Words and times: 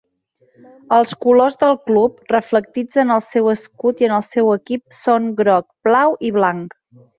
Els 0.95 1.11
colors 1.25 1.57
del 1.63 1.77
club, 1.89 2.15
reflectits 2.31 3.01
en 3.05 3.15
el 3.17 3.23
seu 3.35 3.51
escut 3.53 4.03
i 4.05 4.09
en 4.09 4.17
el 4.17 4.27
seu 4.33 4.51
equip, 4.57 4.83
són 5.03 5.31
groc, 5.45 5.71
blau 5.91 6.21
i 6.33 6.37
blanc. 6.43 6.79